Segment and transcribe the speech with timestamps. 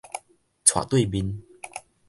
[0.65, 1.43] 斜對面